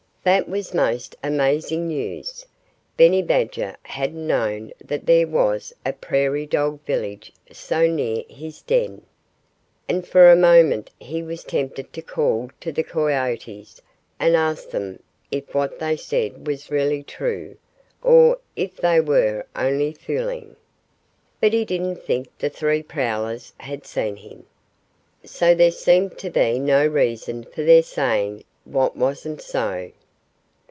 [0.23, 2.45] That was most amazing news.
[2.95, 9.01] Benny Badger hadn't known that there was a prairie dog village so near his den.
[9.89, 13.81] And for a moment he was tempted to call to the coyotes
[14.19, 15.01] and ask them
[15.31, 17.57] if what they said was really true
[18.03, 20.55] or if they were only fooling.
[21.39, 24.45] But he didn't think the three prowlers had seen him.
[25.23, 29.91] So there seemed to be no reason for their saying what wasn't so.